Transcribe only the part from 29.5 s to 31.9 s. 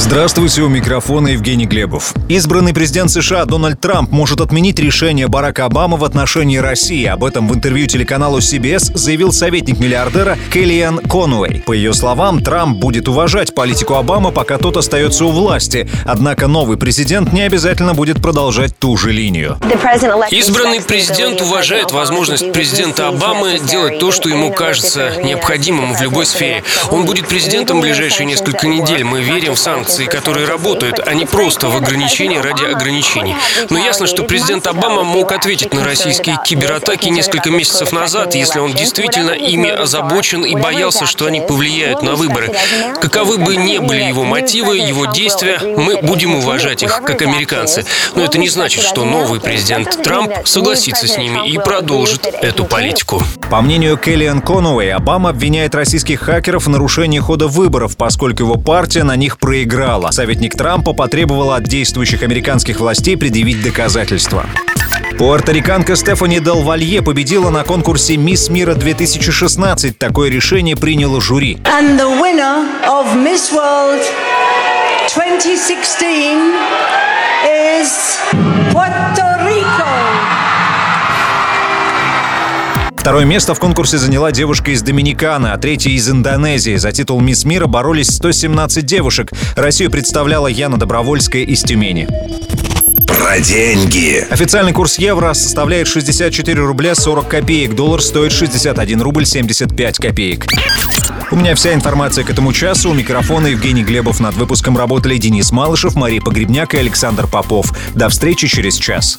в санкции санкции, которые работают, а не просто в